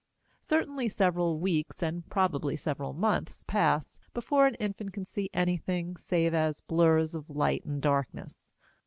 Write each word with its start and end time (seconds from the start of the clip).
Certainly 0.41 0.89
several 0.89 1.37
weeks, 1.37 1.83
and 1.83 2.09
probably 2.09 2.55
several 2.55 2.91
months, 2.91 3.43
pass 3.45 3.99
before 4.15 4.47
an 4.47 4.55
infant 4.55 4.93
can 4.93 5.05
see 5.05 5.29
anything 5.31 5.95
save 5.95 6.33
as 6.33 6.61
blurs 6.61 7.13
of 7.13 7.29
light 7.29 7.63
and 7.65 7.79
darkness. 7.79 8.49